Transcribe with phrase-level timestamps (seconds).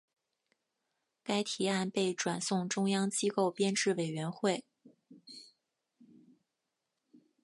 [1.23, 4.65] 该提案被转送中央机构编制委员会。